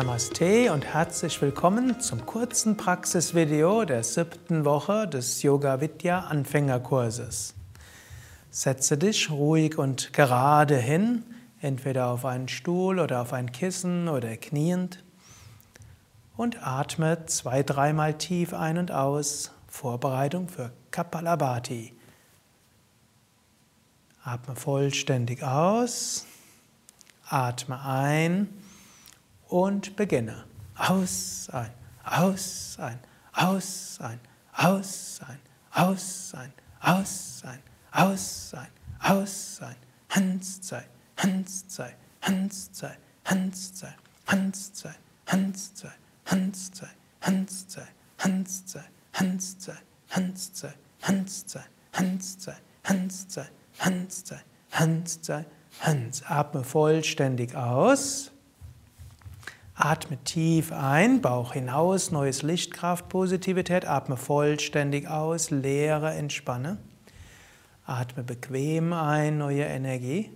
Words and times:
Namaste 0.00 0.72
und 0.72 0.86
herzlich 0.86 1.42
willkommen 1.42 2.00
zum 2.00 2.24
kurzen 2.24 2.78
Praxisvideo 2.78 3.84
der 3.84 4.02
siebten 4.02 4.64
Woche 4.64 5.06
des 5.06 5.42
Yoga 5.42 5.82
Vidya 5.82 6.20
Anfängerkurses. 6.20 7.52
Setze 8.50 8.96
dich 8.96 9.30
ruhig 9.30 9.76
und 9.76 10.14
gerade 10.14 10.78
hin, 10.78 11.22
entweder 11.60 12.06
auf 12.06 12.24
einen 12.24 12.48
Stuhl 12.48 12.98
oder 12.98 13.20
auf 13.20 13.34
ein 13.34 13.52
Kissen 13.52 14.08
oder 14.08 14.38
kniend 14.38 15.04
und 16.34 16.66
atme 16.66 17.26
zwei, 17.26 17.62
dreimal 17.62 18.14
tief 18.14 18.54
ein 18.54 18.78
und 18.78 18.92
aus. 18.92 19.52
Vorbereitung 19.68 20.48
für 20.48 20.72
Kapalabhati. 20.92 21.92
Atme 24.24 24.56
vollständig 24.56 25.42
aus. 25.42 26.24
Atme 27.28 27.78
ein 27.84 28.48
und 29.50 29.96
beginne. 29.96 30.44
Aus, 30.76 31.48
ein, 31.52 31.70
aus, 32.04 32.76
ein, 32.80 32.98
aus, 33.32 33.98
ein, 34.00 34.18
aus, 34.52 35.20
ein, 35.22 35.38
aus, 35.72 36.32
ein, 36.34 36.52
aus, 36.80 37.42
ein, 37.44 37.60
aus, 37.92 38.54
ein, 38.54 38.68
aus, 39.00 39.60
ein, 39.62 39.76
Hans 40.10 40.66
sei, 40.66 40.84
Hans 41.18 41.64
sei, 41.68 41.94
Hans 42.22 42.70
sei, 42.72 42.96
Hans 43.24 43.78
sei, 43.78 43.94
Hans 44.26 44.70
sei, 44.74 44.94
Hans 45.26 45.60
sei, 45.62 45.80
Hans 45.80 45.80
sei, 45.80 45.90
Hans 46.26 46.70
sei, 46.72 46.88
Hans 47.20 47.60
sei, 47.64 47.86
Hans 48.20 48.62
sei, 48.66 48.86
Hans 49.10 49.52
sei, 49.64 49.72
Hans 50.22 50.52
sei, 50.60 50.72
Hans 51.02 52.26
sei, 52.28 52.54
Hans 52.72 53.26
sei, 53.28 53.46
Hans 53.78 54.24
sei, 54.24 54.40
Hans 54.72 55.18
sei, 55.22 55.44
Hans. 55.80 56.22
Atme 56.26 56.64
vollständig 56.64 57.54
aus. 57.54 58.32
Atme 59.82 60.18
tief 60.24 60.72
ein, 60.72 61.22
Bauch 61.22 61.54
hinaus, 61.54 62.10
neues 62.10 62.42
Lichtkraft, 62.42 63.08
Positivität. 63.08 63.86
Atme 63.86 64.18
vollständig 64.18 65.08
aus, 65.08 65.50
leere, 65.50 66.12
entspanne. 66.12 66.76
Atme 67.86 68.22
bequem 68.22 68.92
ein, 68.92 69.38
neue 69.38 69.64
Energie. 69.64 70.30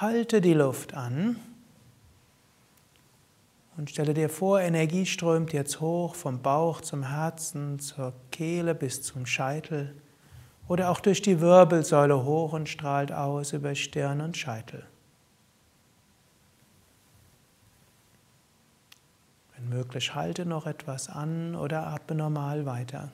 Halte 0.00 0.40
die 0.40 0.54
Luft 0.54 0.94
an 0.94 1.36
und 3.76 3.90
stelle 3.90 4.14
dir 4.14 4.30
vor, 4.30 4.62
Energie 4.62 5.04
strömt 5.04 5.52
jetzt 5.52 5.80
hoch 5.80 6.14
vom 6.14 6.40
Bauch 6.40 6.80
zum 6.80 7.02
Herzen, 7.02 7.80
zur 7.80 8.14
Kehle 8.30 8.74
bis 8.74 9.02
zum 9.02 9.26
Scheitel 9.26 9.94
oder 10.68 10.90
auch 10.90 11.00
durch 11.00 11.20
die 11.20 11.42
Wirbelsäule 11.42 12.24
hoch 12.24 12.54
und 12.54 12.70
strahlt 12.70 13.12
aus 13.12 13.52
über 13.52 13.74
Stirn 13.74 14.22
und 14.22 14.38
Scheitel. 14.38 14.86
Möglich, 19.72 20.14
halte 20.14 20.46
noch 20.46 20.66
etwas 20.66 21.08
an 21.08 21.54
oder 21.54 21.86
atme 21.86 22.16
normal 22.16 22.66
weiter. 22.66 23.10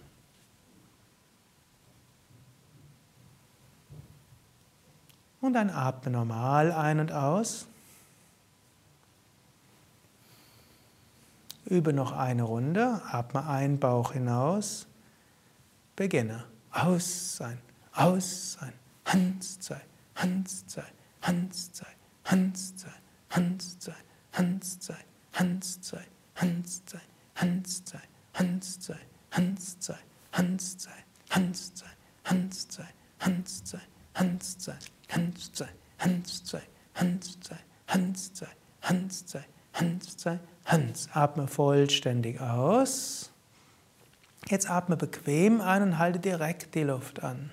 Und 5.41 5.53
dann 5.53 5.71
atme 5.71 6.11
normal 6.11 6.73
ein 6.73 6.99
und 7.01 7.13
aus. 7.13 7.67
Übe 11.65 11.93
noch 11.93 12.13
eine 12.13 12.43
Runde, 12.43 13.03
atme 13.11 13.47
ein, 13.47 13.79
Bauch 13.79 14.13
hinaus. 14.13 14.87
Beginne. 15.97 16.45
Aus 16.71 17.37
sein, 17.37 17.59
aus 17.93 18.53
sein, 18.53 18.73
Hans 19.07 19.59
sei, 19.61 19.81
Hans 20.17 20.65
sei, 20.67 20.85
Hans 21.23 21.71
sei, 21.73 21.87
Hans 22.25 22.75
sei, 22.77 22.91
Hans 23.31 23.77
sei, 23.81 23.95
Hans 24.33 24.79
sei, 24.81 24.97
Hans 25.33 25.79
sei. 25.83 26.05
Hans 26.41 26.83
sei, 26.87 27.01
Hans 27.35 27.83
sei, 27.85 27.99
Hans 28.35 28.79
sei, 28.81 28.95
Hans 29.33 29.77
sei, 29.81 29.95
Hans 30.33 30.77
sei, 30.79 30.93
Hans 31.31 31.75
sei, 31.75 31.87
Hans 32.25 32.69
sei, 32.69 32.89
Hans 33.19 33.65
sei, 33.65 33.79
Hans 34.15 34.59
sei, 34.65 34.79
Hans 35.19 35.51
sei, 35.53 35.69
Hans 35.99 36.41
sei, 36.45 36.61
Hans 36.95 37.41
sei, 37.43 37.57
Hans 37.89 38.31
sei, 38.35 38.47
Hans 38.83 39.25
sei, 39.27 39.45
Hans 39.73 40.15
sei, 40.17 40.39
Hans. 40.65 41.09
Atme 41.13 41.49
vollständig 41.49 42.41
aus. 42.41 43.33
Jetzt 44.49 44.71
atme 44.71 44.97
bequem 44.97 45.61
ein 45.61 45.83
und 45.83 45.99
halte 45.99 46.21
direkt 46.21 46.75
die 46.75 46.85
Luft 46.85 47.23
an. 47.23 47.51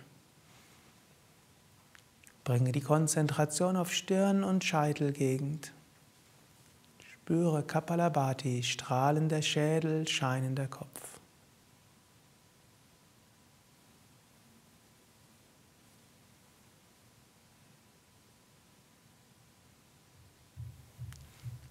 Bringe 2.43 2.71
die 2.71 2.81
Konzentration 2.81 3.75
auf 3.75 3.91
Stirn 3.91 4.43
und 4.43 4.63
Scheitelgegend. 4.63 5.71
Spüre 7.25 7.63
Kapalabhati, 7.63 8.61
strahlender 8.61 9.41
Schädel, 9.41 10.07
scheinender 10.07 10.67
Kopf. 10.67 11.19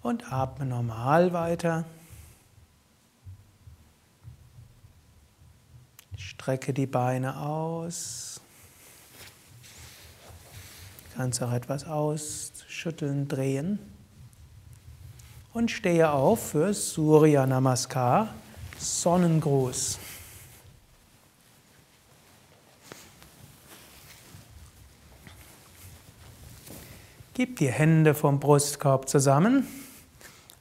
Und 0.02 0.32
atme 0.32 0.66
normal 0.66 1.32
weiter. 1.32 1.84
Strecke 6.16 6.74
die 6.74 6.88
Beine 6.88 7.38
aus. 7.38 8.40
Kannst 11.14 11.40
auch 11.40 11.52
etwas 11.52 11.84
ausschütteln, 11.84 13.28
drehen 13.28 13.93
und 15.54 15.70
stehe 15.70 16.10
auf 16.10 16.50
für 16.50 16.74
Surya 16.74 17.46
Namaskar, 17.46 18.34
Sonnengruß. 18.76 20.00
Gib 27.34 27.58
die 27.58 27.70
Hände 27.70 28.14
vom 28.14 28.40
Brustkorb 28.40 29.08
zusammen. 29.08 29.66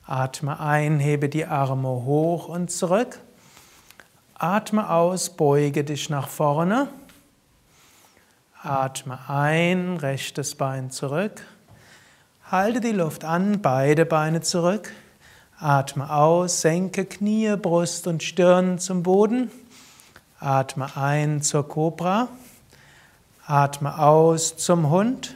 Atme 0.05 0.59
ein, 0.59 0.99
hebe 0.99 1.27
die 1.27 1.45
Arme 1.45 1.89
hoch 1.89 2.47
und 2.47 2.71
zurück. 2.71 3.19
Atme 4.35 4.89
aus, 4.89 5.31
beuge 5.31 5.83
dich 5.83 6.09
nach 6.09 6.27
vorne. 6.27 6.87
Atme 8.61 9.19
ein, 9.27 9.97
rechtes 9.97 10.55
Bein 10.55 10.91
zurück. 10.91 11.43
Halte 12.51 12.81
die 12.81 12.91
Luft 12.91 13.23
an, 13.23 13.61
beide 13.61 14.05
Beine 14.05 14.41
zurück. 14.41 14.91
Atme 15.59 16.13
aus, 16.13 16.61
senke 16.61 17.05
Knie, 17.05 17.55
Brust 17.55 18.05
und 18.05 18.21
Stirn 18.21 18.79
zum 18.79 19.01
Boden. 19.01 19.49
Atme 20.39 20.95
ein 20.97 21.41
zur 21.41 21.67
Kobra. 21.67 22.27
Atme 23.47 23.97
aus 23.97 24.57
zum 24.57 24.89
Hund. 24.89 25.35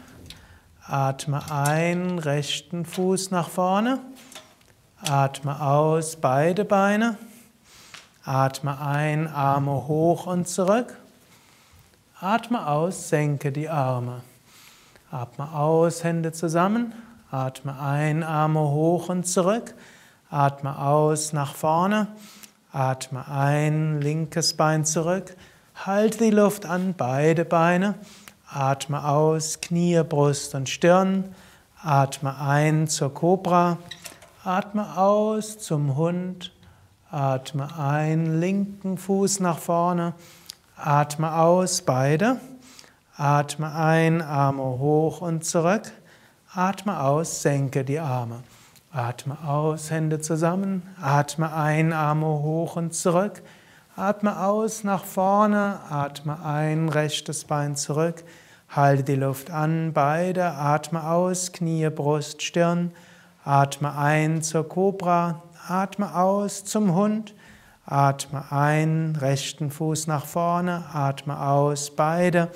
Atme 0.86 1.50
ein, 1.50 2.20
rechten 2.20 2.86
Fuß 2.86 3.32
nach 3.32 3.50
vorne. 3.50 4.00
Atme 5.00 5.62
aus, 5.62 6.18
beide 6.18 6.66
Beine. 6.66 7.18
Atme 8.26 8.82
ein, 8.82 9.28
Arme 9.28 9.88
hoch 9.88 10.28
und 10.28 10.48
zurück. 10.48 10.98
Atme 12.20 12.68
aus, 12.68 13.08
senke 13.08 13.54
die 13.54 13.70
Arme. 13.70 14.22
Atme 15.10 15.54
aus, 15.54 16.04
Hände 16.04 16.34
zusammen. 16.34 16.94
Atme 17.32 17.80
ein, 17.80 18.24
Arme 18.24 18.60
hoch 18.60 19.08
und 19.08 19.26
zurück. 19.26 19.74
Atme 20.30 20.78
aus, 20.80 21.32
nach 21.32 21.56
vorne. 21.56 22.08
Atme 22.74 23.26
ein, 23.30 24.02
linkes 24.02 24.56
Bein 24.56 24.84
zurück. 24.84 25.38
Halte 25.76 26.26
die 26.26 26.32
Luft 26.32 26.66
an, 26.66 26.94
beide 26.98 27.46
Beine. 27.46 27.96
Atme 28.50 29.08
aus, 29.08 29.62
Knie, 29.62 30.04
Brust 30.04 30.54
und 30.56 30.68
Stirn. 30.68 31.34
Atme 31.82 32.38
ein 32.42 32.88
zur 32.88 33.14
Kobra. 33.14 33.78
Atme 34.44 34.98
aus 34.98 35.58
zum 35.58 35.96
Hund. 35.96 36.52
Atme 37.10 37.80
ein, 37.80 38.42
linken 38.42 38.98
Fuß 38.98 39.40
nach 39.40 39.60
vorne. 39.60 40.16
Atme 40.76 41.34
aus, 41.34 41.82
beide. 41.82 42.42
Atme 43.20 43.74
ein, 43.74 44.22
Arme 44.22 44.62
hoch 44.62 45.22
und 45.22 45.44
zurück. 45.44 45.92
Atme 46.54 47.02
aus, 47.02 47.42
senke 47.42 47.84
die 47.84 47.98
Arme. 47.98 48.44
Atme 48.92 49.40
aus, 49.44 49.90
Hände 49.90 50.22
zusammen. 50.22 50.84
Atme 51.02 51.52
ein, 51.52 51.94
Arme 51.94 52.28
hoch 52.28 52.76
und 52.76 52.94
zurück. 52.94 53.42
Atme 53.96 54.40
aus, 54.46 54.84
nach 54.84 55.04
vorne. 55.04 55.80
Atme 55.90 56.46
ein, 56.46 56.90
rechtes 56.90 57.46
Bein 57.46 57.76
zurück. 57.76 58.24
Halte 58.70 59.04
die 59.04 59.16
Luft 59.16 59.50
an, 59.50 59.94
beide. 59.94 60.52
Atme 60.52 61.10
aus, 61.10 61.52
Knie, 61.52 61.90
Brust, 61.90 62.44
Stirn. 62.44 62.92
Atme 63.44 63.98
ein 63.98 64.44
zur 64.44 64.70
Kobra. 64.70 65.42
Atme 65.68 66.14
aus 66.16 66.66
zum 66.66 66.94
Hund. 66.94 67.34
Atme 67.84 68.52
ein, 68.52 69.18
rechten 69.20 69.72
Fuß 69.72 70.06
nach 70.06 70.28
vorne. 70.28 70.86
Atme 70.94 71.42
aus, 71.42 71.96
beide. 71.96 72.52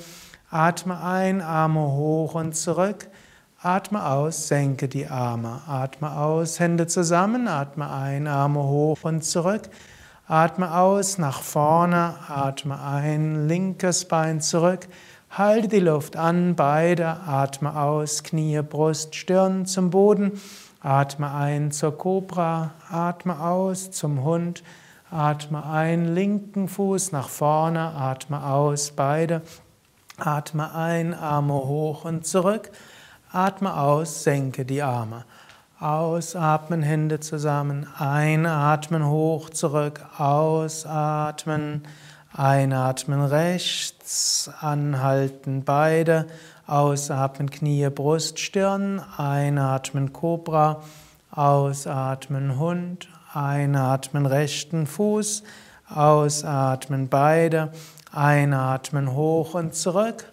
Atme 0.54 1.02
ein, 1.02 1.40
Arme 1.40 1.80
hoch 1.80 2.36
und 2.36 2.58
zurück. 2.58 3.08
Atme 3.62 4.06
aus, 4.06 4.50
senke 4.50 4.90
die 4.90 5.08
Arme. 5.08 5.62
Atme 5.66 6.12
aus, 6.18 6.60
Hände 6.60 6.88
zusammen. 6.88 7.48
Atme 7.48 7.90
ein, 7.90 8.28
Arme 8.28 8.62
hoch 8.62 9.00
und 9.04 9.24
zurück. 9.24 9.70
Atme 10.28 10.78
aus, 10.78 11.18
nach 11.18 11.42
vorne. 11.42 12.16
Atme 12.28 12.84
ein, 12.84 13.48
linkes 13.48 14.10
Bein 14.10 14.42
zurück. 14.42 14.90
Halte 15.30 15.70
die 15.70 15.80
Luft 15.80 16.18
an, 16.18 16.58
beide. 16.58 17.22
Atme 17.26 17.80
aus, 17.80 18.22
Knie, 18.22 18.62
Brust, 18.62 19.16
Stirn 19.16 19.66
zum 19.66 19.90
Boden. 19.90 20.34
Atme 20.82 21.34
ein 21.34 21.72
zur 21.72 21.98
Kobra. 21.98 22.72
Atme 22.90 23.40
aus 23.40 23.92
zum 23.92 24.22
Hund. 24.26 24.64
Atme 25.10 25.66
ein, 25.66 26.14
linken 26.14 26.68
Fuß 26.68 27.14
nach 27.14 27.30
vorne. 27.30 27.94
Atme 27.96 28.46
aus, 28.46 28.92
beide. 28.92 29.44
Atme 30.22 30.74
ein, 30.76 31.14
Arme 31.14 31.54
hoch 31.54 32.06
und 32.06 32.26
zurück. 32.26 32.72
Atme 33.32 33.76
aus, 33.76 34.24
senke 34.24 34.66
die 34.66 34.82
Arme. 34.82 35.26
Ausatmen, 35.80 36.84
Hände 36.84 37.20
zusammen. 37.22 37.88
Einatmen, 37.98 39.08
hoch, 39.08 39.50
zurück. 39.50 40.06
Ausatmen. 40.20 41.82
Einatmen 42.34 43.26
rechts. 43.26 44.52
Anhalten 44.62 45.64
beide. 45.64 46.28
Ausatmen, 46.68 47.50
Knie, 47.50 47.90
Brust, 47.90 48.40
Stirn. 48.40 49.02
Einatmen, 49.18 50.14
Cobra. 50.14 50.84
Ausatmen, 51.32 52.60
Hund. 52.60 53.08
Einatmen, 53.34 54.28
rechten 54.28 54.86
Fuß. 54.86 55.42
Ausatmen, 55.90 57.10
beide. 57.10 57.72
Einatmen, 58.14 59.14
hoch 59.14 59.54
und 59.54 59.74
zurück. 59.74 60.26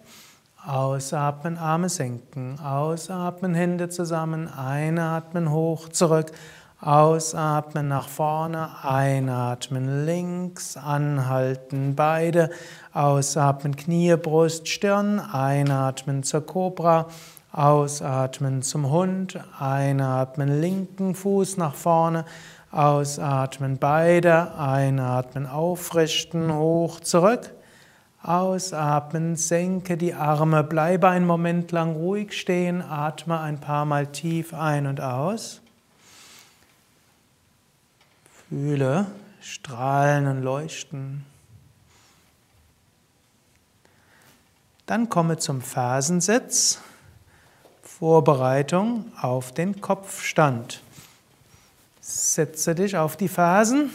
Ausatmen, 0.67 1.57
Arme 1.57 1.87
senken. 1.87 2.59
Ausatmen, 2.59 3.53
Hände 3.53 3.87
zusammen. 3.87 4.49
Einatmen, 4.49 5.49
hoch, 5.49 5.87
zurück. 5.87 6.33
Ausatmen 6.81 7.87
nach 7.87 8.09
vorne. 8.09 8.67
Einatmen 8.83 10.05
links. 10.05 10.75
Anhalten 10.75 11.95
beide. 11.95 12.49
Ausatmen, 12.91 13.77
Knie, 13.77 14.13
Brust, 14.17 14.67
Stirn. 14.67 15.21
Einatmen 15.21 16.23
zur 16.23 16.45
Kobra. 16.45 17.07
Ausatmen 17.53 18.61
zum 18.61 18.89
Hund. 18.89 19.39
Einatmen 19.57 20.59
linken 20.59 21.15
Fuß 21.15 21.55
nach 21.55 21.75
vorne. 21.75 22.25
Ausatmen 22.71 23.77
beide. 23.77 24.59
Einatmen 24.59 25.47
aufrichten, 25.47 26.53
hoch, 26.53 26.99
zurück. 26.99 27.53
Ausatmen, 28.21 29.37
senke 29.37 29.95
die 29.95 30.13
Arme, 30.13 30.63
bleibe 30.63 31.07
einen 31.07 31.25
Moment 31.25 31.71
lang 31.71 31.93
ruhig 31.93 32.33
stehen, 32.33 32.81
atme 32.81 33.39
ein 33.39 33.59
paar 33.61 33.85
Mal 33.85 34.07
tief 34.07 34.53
ein 34.53 34.87
und 34.87 34.99
aus. 34.99 35.61
Fühle 38.49 39.07
Strahlen 39.41 40.27
und 40.27 40.43
Leuchten. 40.43 41.25
Dann 44.85 45.07
komme 45.07 45.37
zum 45.37 45.61
Fersensitz, 45.61 46.79
Vorbereitung 47.83 49.11
auf 49.21 49.53
den 49.53 49.81
Kopfstand. 49.81 50.81
Setze 52.01 52.75
dich 52.75 52.97
auf 52.97 53.15
die 53.15 53.27
Fersen. 53.27 53.91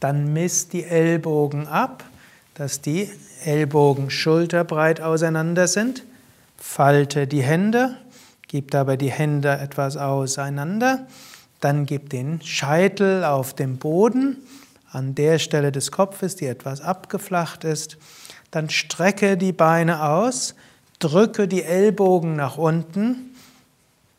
Dann 0.00 0.32
misst 0.32 0.72
die 0.72 0.84
Ellbogen 0.84 1.66
ab, 1.66 2.04
dass 2.54 2.80
die 2.80 3.10
Ellbogen 3.44 4.10
schulterbreit 4.10 5.00
auseinander 5.00 5.68
sind. 5.68 6.04
Falte 6.56 7.26
die 7.26 7.42
Hände, 7.42 7.96
gib 8.48 8.70
dabei 8.70 8.96
die 8.96 9.10
Hände 9.10 9.50
etwas 9.58 9.96
auseinander. 9.96 11.06
Dann 11.60 11.86
gib 11.86 12.10
den 12.10 12.40
Scheitel 12.42 13.24
auf 13.24 13.54
dem 13.54 13.78
Boden, 13.78 14.36
an 14.90 15.14
der 15.14 15.38
Stelle 15.38 15.72
des 15.72 15.92
Kopfes, 15.92 16.36
die 16.36 16.46
etwas 16.46 16.80
abgeflacht 16.80 17.64
ist. 17.64 17.98
Dann 18.50 18.70
strecke 18.70 19.36
die 19.36 19.52
Beine 19.52 20.02
aus, 20.08 20.54
drücke 20.98 21.46
die 21.46 21.62
Ellbogen 21.62 22.36
nach 22.36 22.56
unten. 22.56 23.34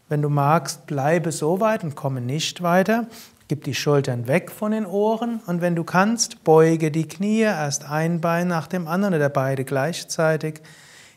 Wenn 0.07 0.21
du 0.21 0.29
magst, 0.29 0.85
bleibe 0.85 1.31
so 1.31 1.59
weit 1.59 1.83
und 1.83 1.95
komme 1.95 2.21
nicht 2.21 2.61
weiter. 2.61 3.07
Gib 3.49 3.63
die 3.63 3.73
Schultern 3.73 4.27
weg 4.27 4.51
von 4.51 4.73
den 4.73 4.85
Ohren 4.85 5.39
und 5.47 5.59
wenn 5.59 5.75
du 5.75 5.83
kannst, 5.83 6.43
beuge 6.43 6.91
die 6.91 7.07
Knie, 7.07 7.39
erst 7.39 7.89
ein 7.89 8.21
Bein 8.21 8.47
nach 8.47 8.67
dem 8.67 8.87
anderen 8.87 9.15
oder 9.15 9.27
beide 9.27 9.65
gleichzeitig. 9.65 10.61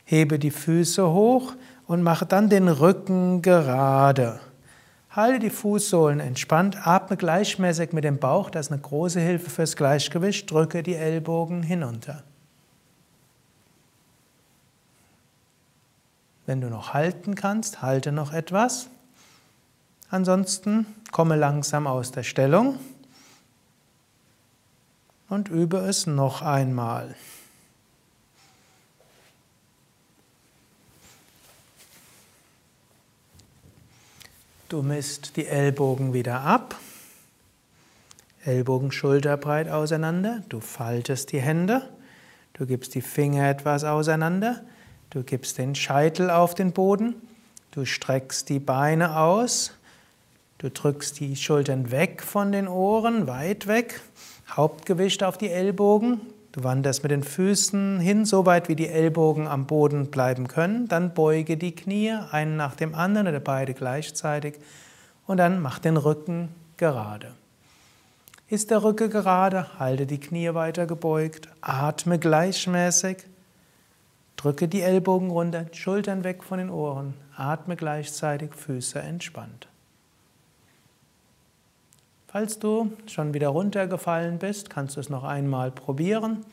Hebe 0.06 0.38
die 0.38 0.50
Füße 0.50 1.12
hoch 1.12 1.52
und 1.86 2.02
mache 2.02 2.24
dann 2.24 2.48
den 2.48 2.68
Rücken 2.68 3.42
gerade. 3.42 4.40
Halte 5.10 5.40
die 5.40 5.50
Fußsohlen 5.50 6.20
entspannt, 6.20 6.86
atme 6.86 7.18
gleichmäßig 7.18 7.92
mit 7.92 8.04
dem 8.04 8.16
Bauch, 8.16 8.48
das 8.48 8.68
ist 8.68 8.72
eine 8.72 8.80
große 8.80 9.20
Hilfe 9.20 9.50
fürs 9.50 9.76
Gleichgewicht, 9.76 10.50
drücke 10.50 10.82
die 10.82 10.94
Ellbogen 10.94 11.62
hinunter. 11.62 12.22
Wenn 16.46 16.62
du 16.62 16.70
noch 16.70 16.94
halten 16.94 17.34
kannst, 17.34 17.82
halte 17.82 18.10
noch 18.10 18.32
etwas. 18.32 18.88
Ansonsten 20.12 20.84
komme 21.10 21.36
langsam 21.36 21.86
aus 21.86 22.12
der 22.12 22.22
Stellung 22.22 22.78
und 25.30 25.48
übe 25.48 25.78
es 25.78 26.06
noch 26.06 26.42
einmal. 26.42 27.14
Du 34.68 34.82
misst 34.82 35.38
die 35.38 35.46
Ellbogen 35.46 36.12
wieder 36.12 36.42
ab. 36.42 36.76
Ellbogen 38.44 38.92
schulterbreit 38.92 39.70
auseinander. 39.70 40.42
Du 40.50 40.60
faltest 40.60 41.32
die 41.32 41.40
Hände. 41.40 41.88
Du 42.52 42.66
gibst 42.66 42.94
die 42.94 43.00
Finger 43.00 43.48
etwas 43.48 43.82
auseinander. 43.82 44.62
Du 45.08 45.22
gibst 45.22 45.56
den 45.56 45.74
Scheitel 45.74 46.28
auf 46.28 46.54
den 46.54 46.72
Boden. 46.72 47.14
Du 47.70 47.86
streckst 47.86 48.50
die 48.50 48.60
Beine 48.60 49.16
aus. 49.16 49.72
Du 50.62 50.70
drückst 50.70 51.18
die 51.18 51.34
Schultern 51.34 51.90
weg 51.90 52.22
von 52.22 52.52
den 52.52 52.68
Ohren, 52.68 53.26
weit 53.26 53.66
weg. 53.66 54.00
Hauptgewicht 54.48 55.24
auf 55.24 55.36
die 55.36 55.50
Ellbogen. 55.50 56.20
Du 56.52 56.62
wanderst 56.62 57.02
mit 57.02 57.10
den 57.10 57.24
Füßen 57.24 57.98
hin, 57.98 58.24
so 58.24 58.46
weit 58.46 58.68
wie 58.68 58.76
die 58.76 58.86
Ellbogen 58.86 59.48
am 59.48 59.66
Boden 59.66 60.12
bleiben 60.12 60.46
können. 60.46 60.86
Dann 60.86 61.14
beuge 61.14 61.56
die 61.56 61.74
Knie, 61.74 62.12
einen 62.30 62.56
nach 62.56 62.76
dem 62.76 62.94
anderen 62.94 63.26
oder 63.26 63.40
beide 63.40 63.74
gleichzeitig. 63.74 64.54
Und 65.26 65.38
dann 65.38 65.60
mach 65.60 65.80
den 65.80 65.96
Rücken 65.96 66.50
gerade. 66.76 67.34
Ist 68.46 68.70
der 68.70 68.84
Rücken 68.84 69.10
gerade, 69.10 69.80
halte 69.80 70.06
die 70.06 70.20
Knie 70.20 70.54
weiter 70.54 70.86
gebeugt, 70.86 71.48
atme 71.60 72.20
gleichmäßig, 72.20 73.16
drücke 74.36 74.68
die 74.68 74.82
Ellbogen 74.82 75.30
runter, 75.30 75.66
Schultern 75.72 76.22
weg 76.22 76.44
von 76.44 76.58
den 76.58 76.70
Ohren, 76.70 77.14
atme 77.34 77.74
gleichzeitig, 77.74 78.54
Füße 78.54 79.00
entspannt. 79.00 79.66
Falls 82.32 82.58
du 82.58 82.90
schon 83.06 83.34
wieder 83.34 83.48
runtergefallen 83.48 84.38
bist, 84.38 84.70
kannst 84.70 84.96
du 84.96 85.00
es 85.00 85.10
noch 85.10 85.22
einmal 85.22 85.70
probieren. 85.70 86.46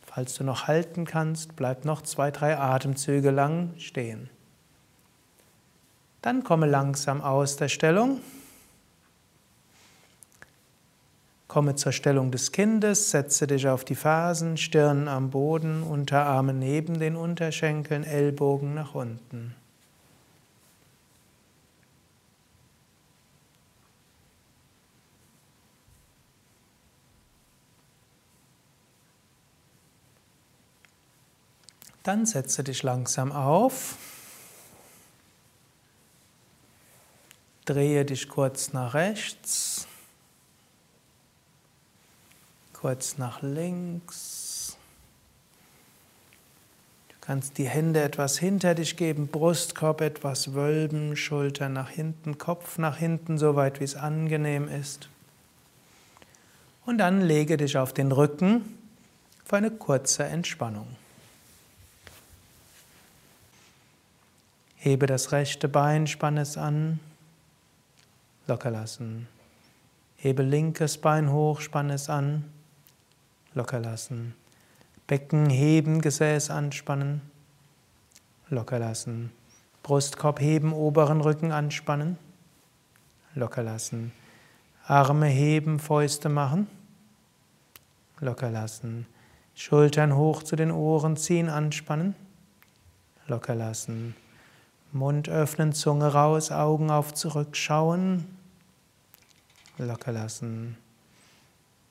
Falls 0.00 0.34
du 0.34 0.44
noch 0.44 0.68
halten 0.68 1.04
kannst, 1.04 1.56
bleib 1.56 1.84
noch 1.84 2.02
zwei, 2.02 2.30
drei 2.30 2.56
Atemzüge 2.56 3.32
lang 3.32 3.74
stehen. 3.76 4.30
Dann 6.22 6.44
komme 6.44 6.66
langsam 6.66 7.22
aus 7.22 7.56
der 7.56 7.66
Stellung. 7.66 8.20
Komme 11.48 11.74
zur 11.74 11.90
Stellung 11.90 12.30
des 12.30 12.52
Kindes, 12.52 13.10
setze 13.10 13.48
dich 13.48 13.66
auf 13.66 13.84
die 13.84 13.96
Fersen, 13.96 14.56
Stirn 14.56 15.08
am 15.08 15.30
Boden, 15.30 15.82
Unterarme 15.82 16.54
neben 16.54 17.00
den 17.00 17.16
Unterschenkeln, 17.16 18.04
Ellbogen 18.04 18.74
nach 18.74 18.94
unten. 18.94 19.56
Dann 32.06 32.24
setze 32.24 32.62
dich 32.62 32.84
langsam 32.84 33.32
auf. 33.32 33.96
Drehe 37.64 38.04
dich 38.04 38.28
kurz 38.28 38.72
nach 38.72 38.94
rechts, 38.94 39.88
kurz 42.72 43.18
nach 43.18 43.42
links. 43.42 44.76
Du 47.08 47.16
kannst 47.22 47.58
die 47.58 47.68
Hände 47.68 48.00
etwas 48.04 48.38
hinter 48.38 48.76
dich 48.76 48.96
geben, 48.96 49.26
Brustkorb 49.26 50.00
etwas 50.00 50.54
wölben, 50.54 51.16
Schulter 51.16 51.68
nach 51.68 51.90
hinten, 51.90 52.38
Kopf 52.38 52.78
nach 52.78 52.98
hinten, 52.98 53.36
so 53.36 53.56
weit 53.56 53.80
wie 53.80 53.84
es 53.84 53.96
angenehm 53.96 54.68
ist. 54.68 55.08
Und 56.84 56.98
dann 56.98 57.20
lege 57.20 57.56
dich 57.56 57.76
auf 57.76 57.92
den 57.92 58.12
Rücken 58.12 58.78
für 59.44 59.56
eine 59.56 59.72
kurze 59.72 60.22
Entspannung. 60.22 60.86
Hebe 64.86 65.06
das 65.06 65.32
rechte 65.32 65.68
Bein, 65.68 66.06
spanne 66.06 66.42
es 66.42 66.56
an, 66.56 67.00
locker 68.46 68.70
lassen. 68.70 69.26
Hebe 70.14 70.44
linkes 70.44 70.98
Bein 70.98 71.32
hoch, 71.32 71.60
spanne 71.60 71.94
es 71.94 72.08
an, 72.08 72.44
locker 73.52 73.80
lassen. 73.80 74.36
Becken 75.08 75.50
heben, 75.50 76.00
Gesäß 76.02 76.50
anspannen, 76.50 77.20
locker 78.48 78.78
lassen. 78.78 79.32
Brustkorb 79.82 80.38
heben, 80.38 80.72
oberen 80.72 81.20
Rücken 81.20 81.50
anspannen, 81.50 82.16
locker 83.34 83.64
lassen. 83.64 84.12
Arme 84.84 85.26
heben, 85.26 85.80
Fäuste 85.80 86.28
machen, 86.28 86.68
locker 88.20 88.52
lassen. 88.52 89.08
Schultern 89.56 90.14
hoch 90.14 90.44
zu 90.44 90.54
den 90.54 90.70
Ohren 90.70 91.16
ziehen, 91.16 91.48
anspannen, 91.48 92.14
locker 93.26 93.56
lassen. 93.56 94.14
Mund 94.96 95.28
öffnen, 95.28 95.72
Zunge 95.72 96.12
raus, 96.12 96.50
Augen 96.50 96.90
auf 96.90 97.14
zurückschauen, 97.14 98.26
locker 99.78 100.12
lassen. 100.12 100.76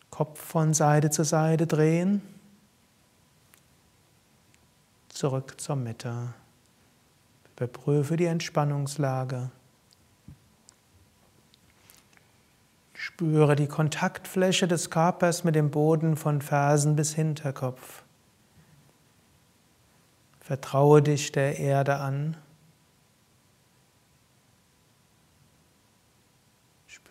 Kopf 0.09 0.39
von 0.39 0.73
Seite 0.73 1.09
zu 1.09 1.23
Seite 1.23 1.67
drehen, 1.67 2.21
zurück 5.09 5.59
zur 5.59 5.75
Mitte. 5.75 6.33
Überprüfe 7.55 8.17
die 8.17 8.25
Entspannungslage. 8.25 9.49
Spüre 12.93 13.55
die 13.55 13.67
Kontaktfläche 13.67 14.67
des 14.67 14.89
Körpers 14.89 15.43
mit 15.43 15.55
dem 15.55 15.71
Boden 15.71 16.17
von 16.17 16.41
Fersen 16.41 16.95
bis 16.95 17.13
Hinterkopf. 17.13 18.03
Vertraue 20.41 21.01
dich 21.01 21.31
der 21.31 21.59
Erde 21.59 21.97
an. 21.97 22.37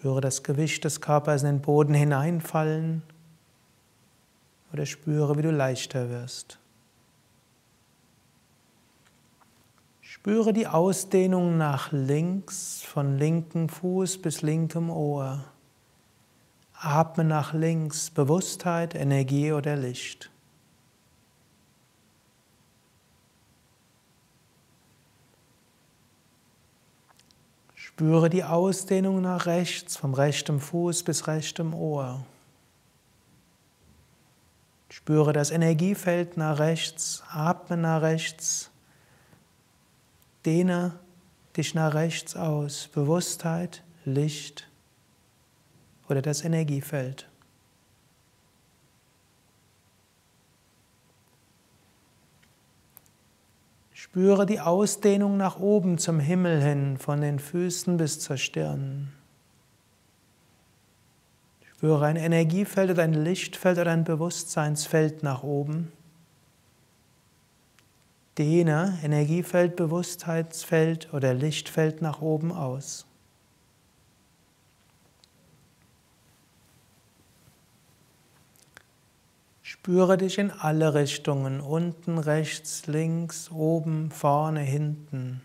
Spüre 0.05 0.21
das 0.21 0.43
Gewicht 0.43 0.85
des 0.85 1.01
Körpers 1.01 1.45
in 1.45 1.49
den 1.49 1.61
Boden 1.63 1.95
hineinfallen 1.95 3.03
oder 4.71 4.85
spüre, 4.85 5.39
wie 5.39 5.41
du 5.41 5.51
leichter 5.51 6.11
wirst. 6.11 6.59
Spüre 10.03 10.53
die 10.53 10.67
Ausdehnung 10.67 11.57
nach 11.57 11.91
links, 11.91 12.83
von 12.83 13.17
linkem 13.17 13.71
Fuß 13.71 14.21
bis 14.21 14.43
linkem 14.43 14.91
Ohr. 14.91 15.43
Atme 16.75 17.25
nach 17.25 17.55
links, 17.55 18.11
Bewusstheit, 18.11 18.95
Energie 18.95 19.53
oder 19.53 19.75
Licht. 19.75 20.31
Spüre 27.95 28.29
die 28.29 28.43
Ausdehnung 28.43 29.21
nach 29.21 29.47
rechts, 29.47 29.97
vom 29.97 30.15
rechten 30.15 30.59
Fuß 30.59 31.05
bis 31.05 31.29
rechtem 31.29 31.73
Ohr. 31.73 32.27
Spüre 34.89 35.33
das 35.33 35.53
Energiefeld 35.53 36.37
nach 36.37 36.59
rechts, 36.59 37.23
atme 37.31 37.77
nach 37.77 38.03
rechts, 38.03 38.73
dehne 40.45 40.99
dich 41.57 41.77
nach 41.77 41.95
rechts 41.95 42.35
aus, 42.35 42.89
Bewusstheit, 42.93 43.85
Licht 44.05 44.67
oder 46.09 46.21
das 46.21 46.43
Energiefeld. 46.43 47.29
Spüre 54.15 54.47
die 54.47 54.61
Ausdehnung 54.61 55.37
nach 55.37 55.59
oben 55.59 55.99
zum 55.99 56.21
Himmel 56.21 56.63
hin, 56.63 56.99
von 56.99 57.21
den 57.21 57.41
Füßen 57.41 57.97
bis 57.97 58.21
zur 58.21 58.37
Stirn. 58.37 59.13
Spüre 61.75 62.07
ein 62.07 62.15
Energiefeld 62.15 62.93
oder 62.93 63.03
ein 63.03 63.13
Lichtfeld 63.15 63.77
oder 63.77 63.91
ein 63.91 64.05
Bewusstseinsfeld 64.05 65.25
nach 65.25 65.43
oben. 65.43 65.91
Dehne 68.39 69.01
Energiefeld, 69.03 69.75
Bewusstheitsfeld 69.75 71.13
oder 71.13 71.35
Lichtfeld 71.35 72.01
nach 72.01 72.23
oben 72.23 72.53
aus. 72.53 73.07
Spüre 79.85 80.17
dich 80.17 80.39
in 80.39 80.51
alle 80.51 80.95
Richtungen, 80.95 81.61
unten, 81.61 82.17
rechts, 82.17 82.87
links, 82.87 83.51
oben, 83.51 84.11
vorne, 84.11 84.61
hinten. 84.61 85.43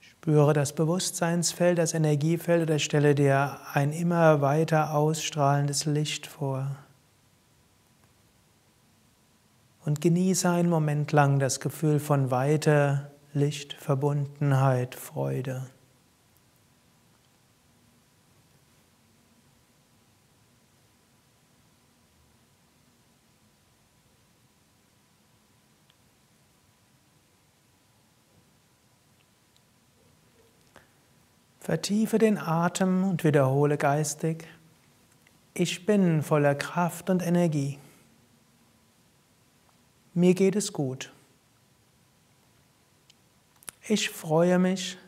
Spüre 0.00 0.52
das 0.52 0.72
Bewusstseinsfeld, 0.72 1.78
das 1.78 1.94
Energiefeld 1.94 2.64
oder 2.64 2.80
stelle 2.80 3.14
dir 3.14 3.60
ein 3.72 3.92
immer 3.92 4.40
weiter 4.40 4.94
ausstrahlendes 4.94 5.84
Licht 5.84 6.26
vor. 6.26 6.74
Und 9.84 10.00
genieße 10.00 10.50
einen 10.50 10.70
Moment 10.70 11.12
lang 11.12 11.38
das 11.38 11.60
Gefühl 11.60 12.00
von 12.00 12.32
Weite, 12.32 13.12
Licht, 13.32 13.74
Verbundenheit, 13.74 14.96
Freude. 14.96 15.68
Vertiefe 31.72 32.18
den 32.18 32.36
Atem 32.36 33.02
und 33.02 33.24
wiederhole 33.24 33.78
geistig, 33.78 34.46
ich 35.54 35.86
bin 35.86 36.22
voller 36.22 36.54
Kraft 36.54 37.08
und 37.08 37.22
Energie. 37.22 37.78
Mir 40.12 40.34
geht 40.34 40.54
es 40.54 40.74
gut. 40.74 41.10
Ich 43.88 44.10
freue 44.10 44.58
mich 44.58 44.98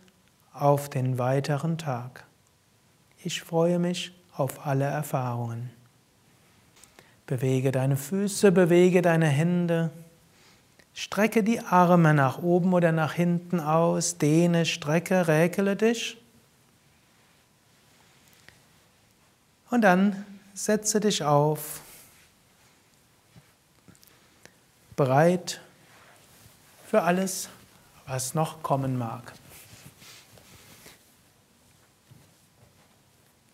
auf 0.54 0.88
den 0.88 1.18
weiteren 1.18 1.76
Tag. 1.76 2.24
Ich 3.22 3.42
freue 3.42 3.78
mich 3.78 4.14
auf 4.34 4.64
alle 4.64 4.86
Erfahrungen. 4.86 5.70
Bewege 7.26 7.72
deine 7.72 7.98
Füße, 7.98 8.52
bewege 8.52 9.02
deine 9.02 9.28
Hände. 9.28 9.90
Strecke 10.94 11.42
die 11.42 11.60
Arme 11.60 12.14
nach 12.14 12.38
oben 12.42 12.72
oder 12.72 12.90
nach 12.90 13.12
hinten 13.12 13.60
aus, 13.60 14.16
dehne, 14.16 14.64
strecke, 14.64 15.28
räkele 15.28 15.76
dich. 15.76 16.23
Und 19.70 19.82
dann 19.82 20.24
setze 20.54 21.00
dich 21.00 21.22
auf, 21.24 21.80
bereit 24.96 25.60
für 26.86 27.02
alles, 27.02 27.48
was 28.06 28.34
noch 28.34 28.62
kommen 28.62 28.96
mag. 28.96 29.32